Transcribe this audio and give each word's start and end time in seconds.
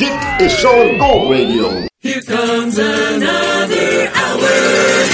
Dit 0.00 0.40
is 0.40 0.60
Solid 0.60 0.98
Gold 0.98 1.30
Radio. 1.30 1.84
Here 1.98 2.22
comes 2.22 2.78
another 2.78 4.10
hour. 4.14 5.09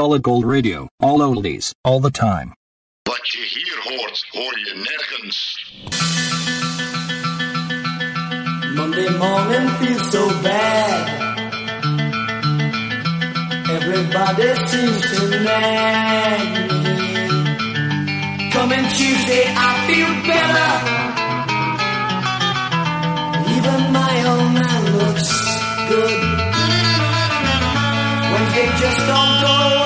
Solid 0.00 0.22
Gold 0.22 0.46
Radio. 0.46 0.88
All 0.98 1.20
oldies, 1.20 1.74
all 1.84 2.00
the 2.00 2.10
time. 2.10 2.54
Wat 3.02 3.28
je 3.28 3.44
hier 3.54 3.78
hoort, 3.82 4.26
hoor 4.30 4.58
je 4.58 4.74
nergens. 4.74 5.38
Monday 8.74 9.10
morning 9.18 9.68
feels 9.68 10.10
so 10.10 10.26
bad. 10.42 11.08
Everybody 13.68 14.54
seems 14.70 15.00
to 15.10 15.28
nag 15.48 16.40
me. 16.84 17.02
Coming 18.50 18.86
Tuesday, 18.96 19.44
I 19.68 19.70
feel 19.86 20.12
better. 20.32 20.72
Even 23.56 23.80
my 23.92 24.14
old 24.30 24.52
man 24.60 24.82
looks 24.98 25.30
good. 25.90 26.20
Wednesday 28.32 28.68
just 28.82 29.00
don't 29.06 29.40
go. 29.42 29.79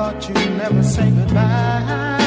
Thought 0.00 0.28
you'd 0.30 0.56
never 0.56 0.82
say 0.82 1.10
goodbye. 1.10 2.19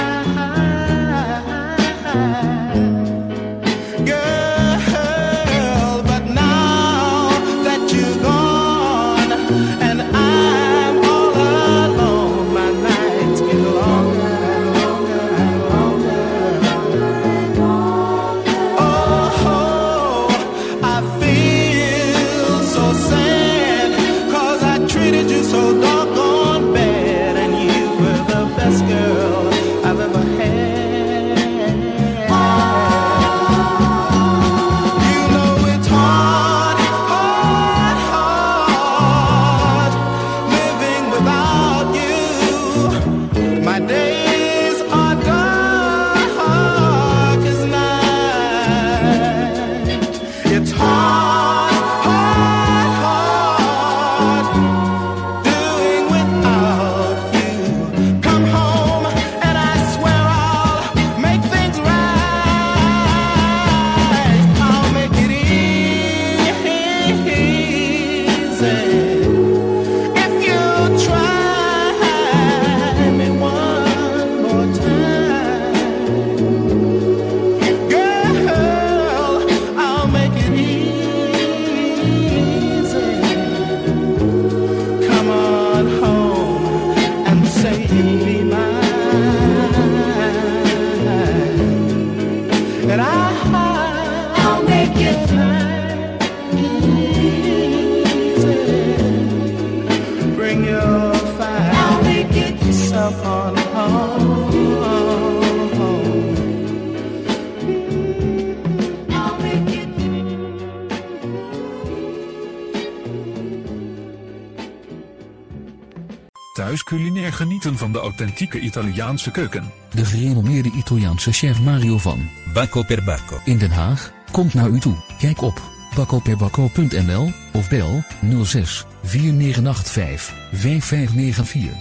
Genieten 117.33 117.77
van 117.77 117.91
de 117.91 117.99
authentieke 117.99 118.59
Italiaanse 118.59 119.31
keuken. 119.31 119.71
De 119.89 120.05
gerenommeerde 120.05 120.71
Italiaanse 120.71 121.31
chef 121.31 121.59
Mario 121.59 121.97
van 121.97 122.29
Bacco 122.53 122.83
per 122.83 123.03
Bacco. 123.03 123.39
in 123.45 123.57
Den 123.57 123.71
Haag 123.71 124.11
komt 124.31 124.53
naar 124.53 124.67
u 124.69 124.79
toe. 124.79 124.95
Kijk 125.19 125.41
op 125.41 125.61
bakkoperbakko.nl 125.95 127.31
of 127.53 127.69
bel 127.69 128.03
06 128.43 128.85
4985 129.03 130.33
5594. 130.51 131.71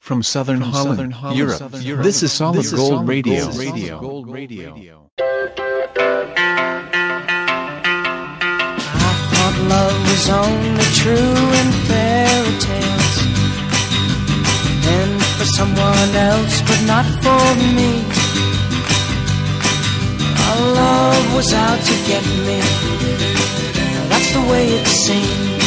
From 0.00 0.22
Southern 0.22 0.60
From 0.60 0.70
Holland, 0.70 0.86
Southern 0.86 1.12
Holland, 1.12 1.38
Europe. 1.38 1.56
Southern 1.56 1.86
Europe. 1.86 2.02
This 2.02 2.22
is 2.22 2.36
Solid 2.36 2.54
This 2.60 2.72
is 2.72 2.78
Gold 2.78 2.90
Solid 2.90 3.08
Radio. 3.08 3.44
Gold 3.44 3.56
Radio. 3.56 3.98
Gold 3.98 4.30
Radio. 4.30 4.74
I 8.94 9.12
thought 9.30 9.56
love 9.68 10.00
was 10.10 10.28
only 10.28 10.84
true 10.94 11.60
in 11.60 11.72
fairy 11.86 12.19
someone 15.56 16.14
else, 16.30 16.60
but 16.62 16.80
not 16.86 17.06
for 17.22 17.44
me. 17.76 17.92
Our 20.46 20.60
love 20.82 21.34
was 21.34 21.52
out 21.52 21.80
to 21.88 21.94
get 22.10 22.24
me. 22.46 22.60
That's 24.10 24.30
the 24.36 24.42
way 24.50 24.64
it 24.78 24.86
seemed. 24.86 25.60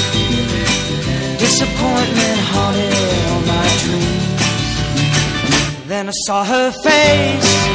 Disappointment 1.39 2.39
haunted 2.53 2.93
all 3.31 3.43
my 3.55 3.67
dreams. 3.83 4.43
Then 5.87 6.07
I 6.09 6.11
saw 6.25 6.43
her 6.43 6.71
face. 6.71 7.72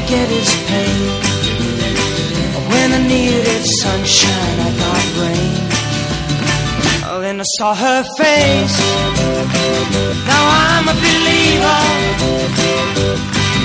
Get 0.00 0.30
is 0.30 0.52
pain. 0.68 1.08
When 2.70 2.92
I 2.92 3.00
needed 3.06 3.62
sunshine, 3.82 4.58
I 4.66 4.70
got 4.82 5.04
rain. 5.20 5.54
Then 7.24 7.40
I 7.40 7.44
saw 7.56 7.74
her 7.74 8.02
face. 8.18 8.78
Now 10.30 10.44
I'm 10.66 10.86
a 10.88 10.96
believer. 11.04 11.82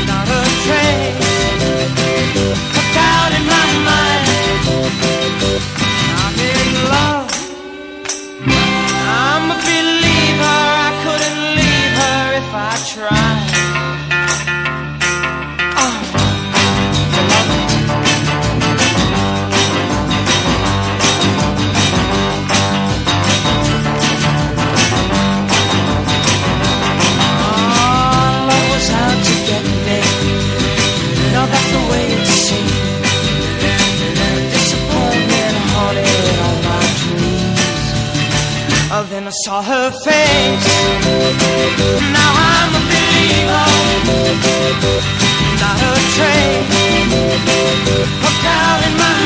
Not 0.10 0.28
a 0.40 0.42
trace 0.66 1.30
of 2.80 2.86
doubt 2.96 3.32
in 3.38 3.44
my 3.54 3.68
mind. 3.90 5.09
Oh, 38.92 39.04
then 39.08 39.28
I 39.28 39.32
saw 39.46 39.62
her 39.62 39.92
face. 39.92 40.68
Now 42.12 42.32
I'm 42.52 42.74
a 42.74 42.82
believer. 42.90 43.70
Not 45.62 45.78
a 45.78 45.94
trace. 46.16 46.68
Hooked 48.24 48.46
out 48.46 48.82
in 48.88 48.94
my 48.98 49.19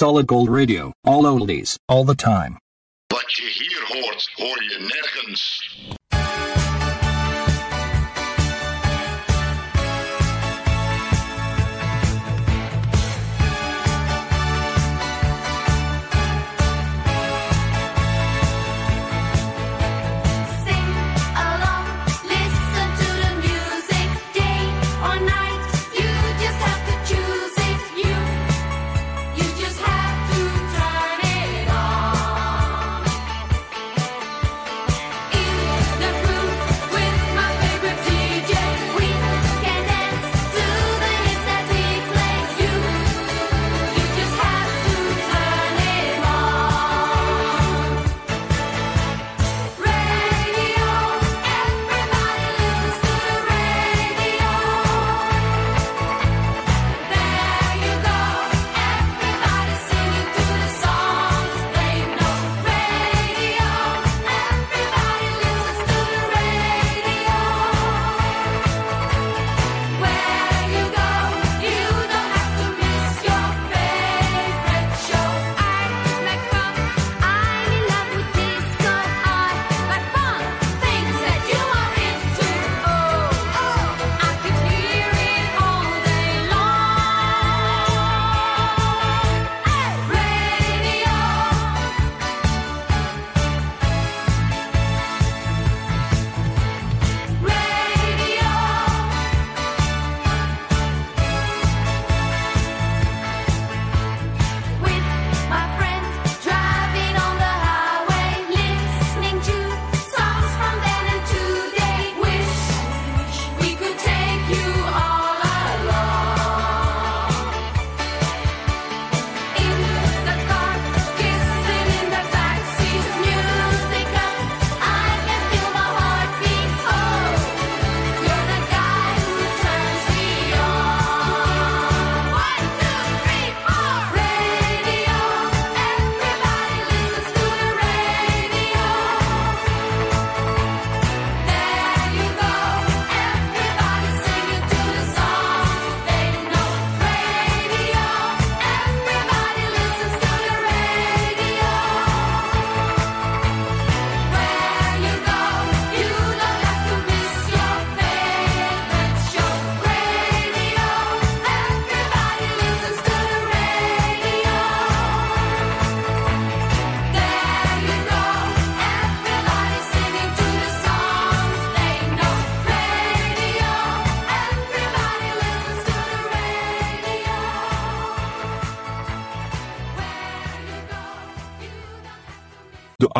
solid 0.00 0.26
gold 0.26 0.48
radio, 0.48 0.90
all 1.04 1.24
oldies, 1.24 1.76
all 1.86 2.04
the 2.04 2.14
time. 2.14 2.56
But 3.10 3.38
you 3.38 3.46
hear 3.48 3.84
hordes 3.84 4.30
or 4.40 4.62
you. 4.62 4.80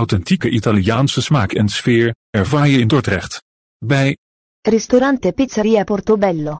authentieke 0.00 0.50
Italiaanse 0.50 1.22
smaak 1.22 1.52
en 1.52 1.68
sfeer, 1.68 2.14
ervaar 2.30 2.68
je 2.68 2.78
in 2.78 2.88
Dordrecht. 2.88 3.42
Bij 3.78 4.16
Ristorante 4.62 5.32
Pizzeria 5.32 5.84
Portobello. 5.84 6.56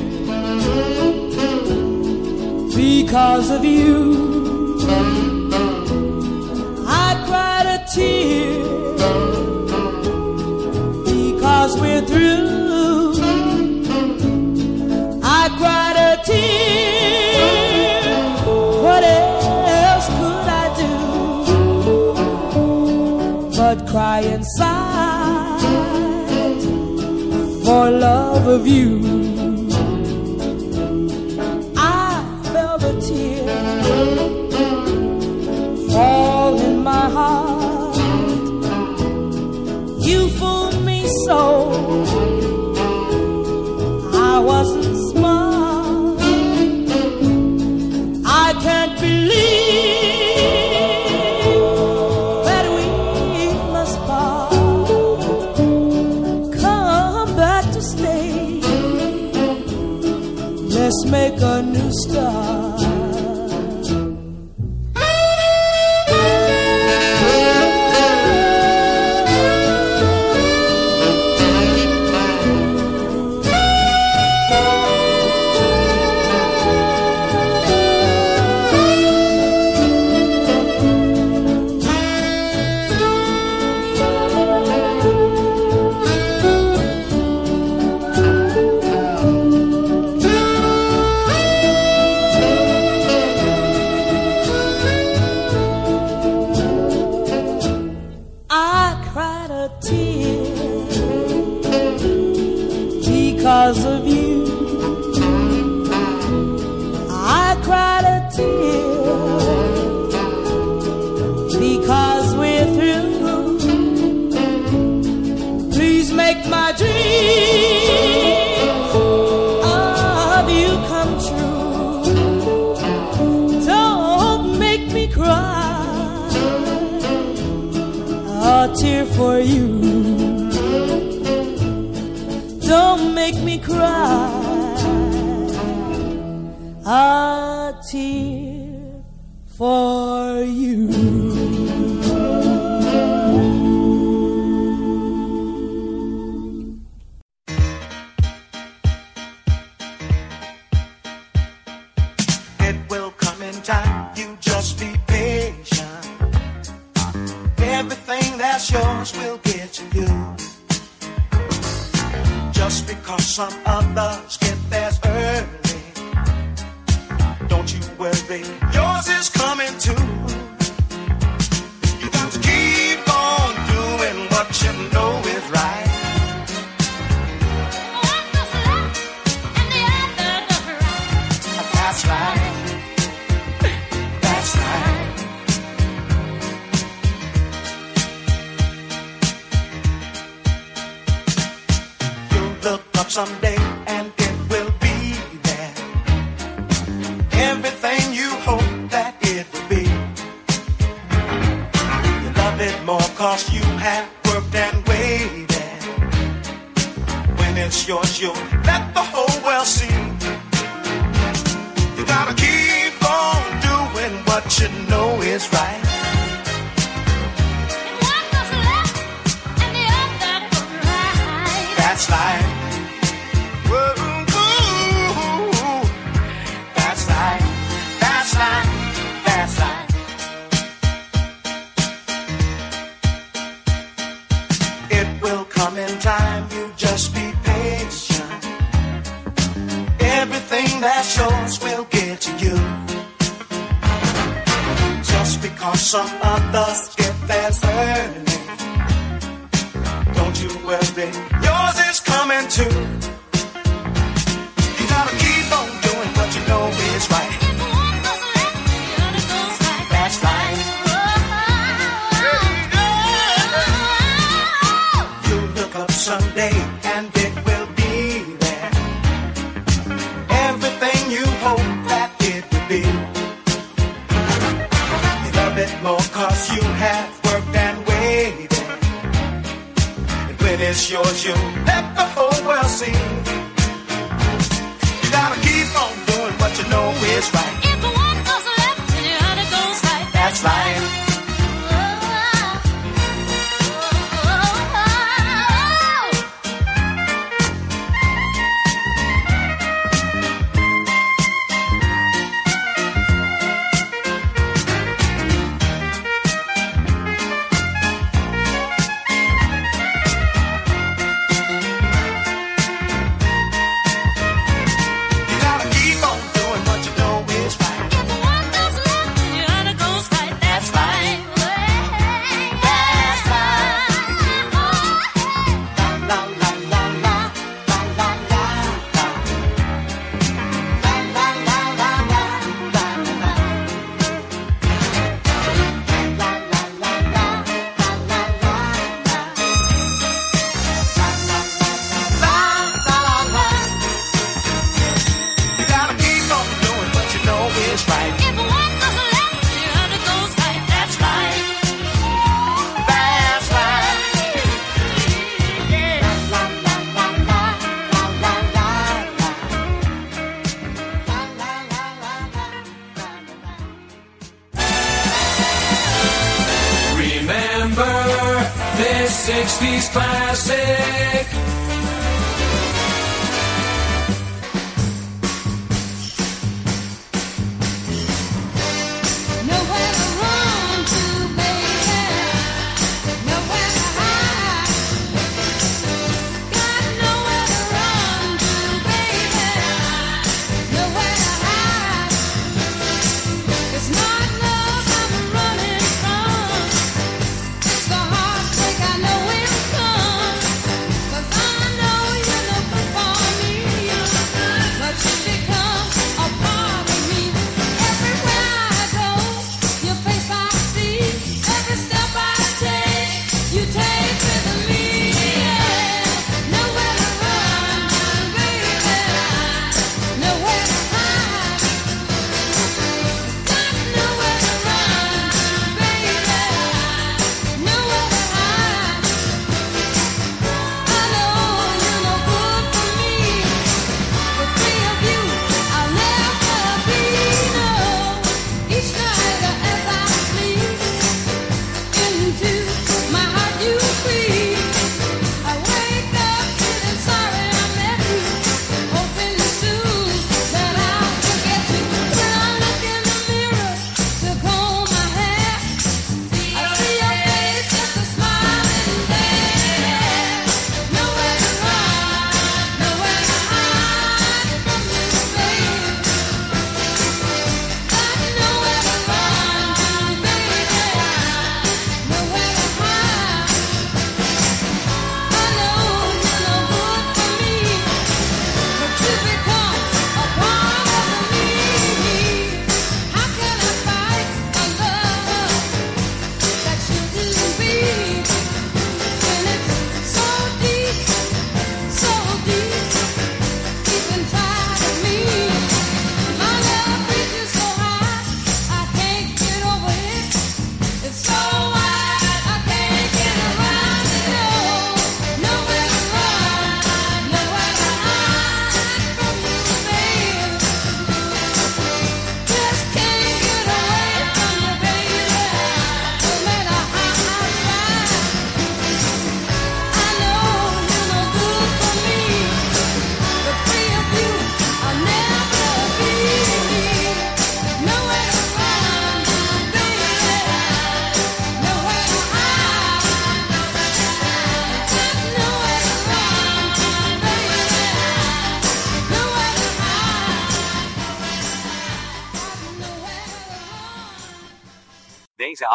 because 2.74 3.50
of 3.50 3.64
you. 3.64 4.14
I 6.86 7.22
cried 7.26 7.86
tear. 7.94 8.33
inside 24.20 25.60
for 27.64 27.90
love 27.90 28.46
of 28.46 28.66
you. 28.66 29.23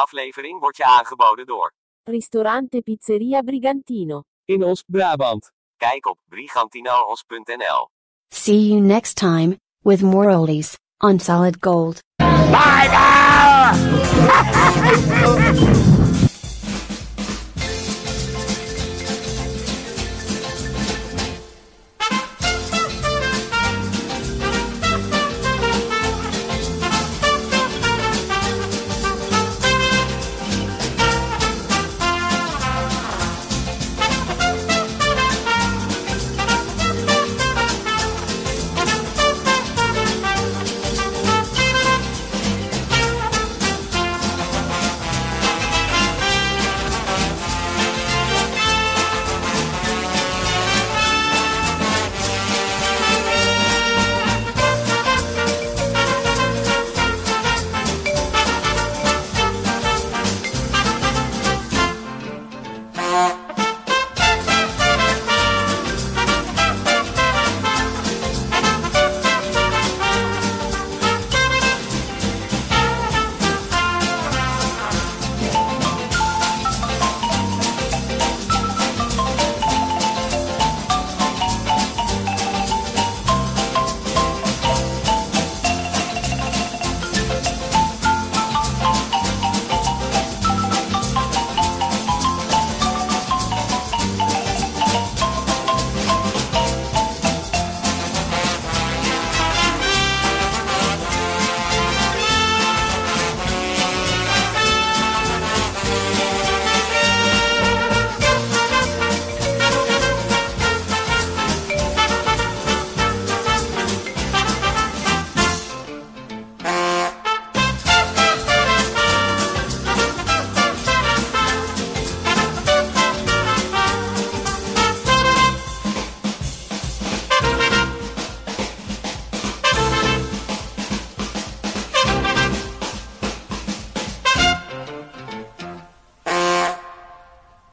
aflevering 0.09 0.59
wordt 0.59 0.77
je 0.77 0.85
aangeboden 0.85 1.45
door 1.45 1.73
Ristorante 2.03 2.81
Pizzeria 2.81 3.41
Brigantino 3.41 4.23
in 4.45 4.63
Os, 4.63 4.83
Brabant. 4.87 5.51
Kijk 5.77 6.07
op 6.07 6.17
brigantinoos.nl. 6.29 7.89
See 8.33 8.67
you 8.67 8.79
next 8.79 9.15
time 9.15 9.59
with 9.83 10.01
more 10.01 10.35
oldies 10.35 10.77
on 10.97 11.19
solid 11.19 11.57
gold. 11.59 11.99
Bye 12.17 12.87
now! 12.91 13.73